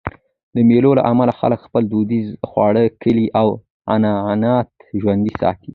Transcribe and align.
د 0.55 0.57
مېلو 0.69 0.91
له 0.97 1.03
امله 1.11 1.31
خلک 1.39 1.59
خپل 1.67 1.83
دودیز 1.93 2.27
خواړه، 2.49 2.81
کالي 3.01 3.27
او 3.41 3.47
عنعنات 3.93 4.69
ژوندي 5.01 5.33
ساتي. 5.41 5.69